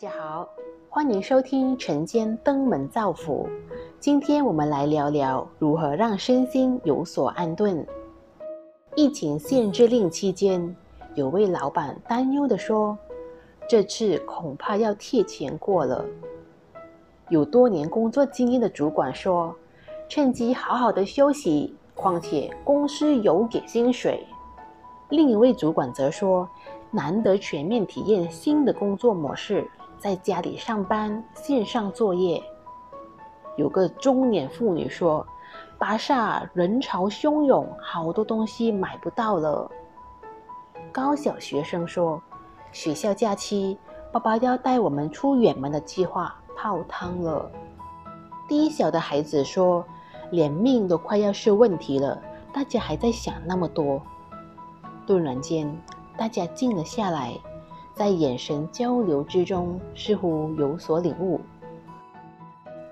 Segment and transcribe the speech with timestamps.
[0.00, 0.48] 大家好，
[0.88, 3.48] 欢迎收听晨间登门造福。
[3.98, 7.84] 今天我们来聊聊如何让身心有所安顿。
[8.94, 10.76] 疫情限制令期间，
[11.16, 12.96] 有位老板担忧地说
[13.68, 16.04] ：“这次恐怕要贴钱过了。”
[17.28, 19.52] 有多年工作经验的主管说
[20.08, 24.24] ：“趁机好好的休息，况且公司有给薪水。”
[25.10, 26.48] 另一位主管则说
[26.92, 32.42] ：“难得全面体验新的工作模式。”在家里上班，线上作业。
[33.56, 35.26] 有个中年妇女说
[35.76, 39.68] ：“巴萨人潮汹涌，好多东西买不到了。”
[40.92, 42.22] 高小学生说
[42.70, 43.76] ：“学校假期，
[44.12, 47.50] 爸爸要带我们出远门的计划泡汤了。”
[48.48, 49.84] 低小的孩子说
[50.30, 52.22] ：“连命都快要是问题了，
[52.52, 54.00] 大家还在想那么多。”
[55.04, 55.76] 顿然间，
[56.16, 57.36] 大家静了下来。
[57.98, 61.40] 在眼神交流之中，似乎有所领悟。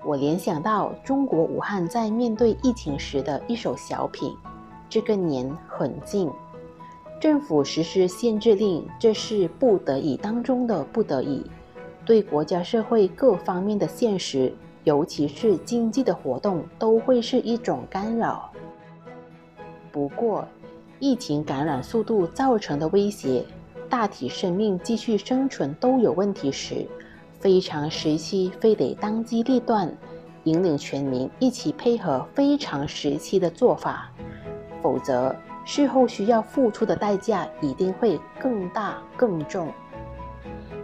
[0.03, 4.35] 我联想到中国武汉在面对疫情时的一首小品
[4.89, 6.29] ：“这个年很近，
[7.21, 11.41] 政府实施限制令，这是不得已当中的不得已，
[12.03, 14.53] 对国家社会各方面的现实，
[14.83, 18.51] 尤其是经济的活动，都会是一种干扰。
[19.89, 20.45] 不过，
[20.99, 23.45] 疫情感染速度造成的威胁。”
[23.89, 26.85] 大体生命继续生存都有问题时，
[27.39, 29.91] 非常时期非得当机立断，
[30.43, 34.11] 引领全民一起配合非常时期的做法，
[34.81, 39.71] 否则事后需要付出的代价一定会更大更重。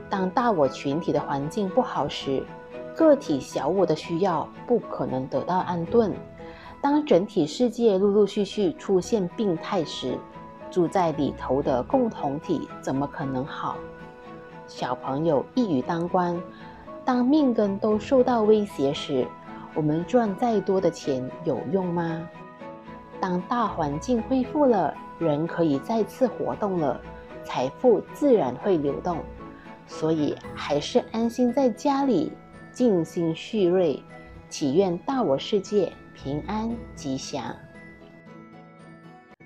[0.09, 2.41] 当大我群体的环境不好时，
[2.95, 6.11] 个体小我的需要不可能得到安顿；
[6.81, 10.17] 当整体世界陆陆续续出现病态时，
[10.73, 13.75] 住在里头的共同体怎么可能好？
[14.65, 16.35] 小朋友一语当关，
[17.05, 19.27] 当命根都受到威胁时，
[19.75, 22.27] 我们赚再多的钱有用吗？
[23.19, 26.99] 当大环境恢复了，人可以再次活动了，
[27.43, 29.19] 财富自然会流动。
[29.85, 32.33] 所以还是安心在家里，
[32.71, 34.01] 静心蓄锐，
[34.49, 37.55] 祈愿大我世界平安吉祥。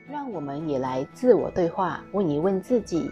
[0.09, 3.11] 让我们也来自我对话，问一问自己：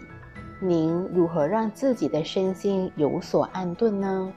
[0.58, 4.32] 您如何让自己的身心有所安顿呢？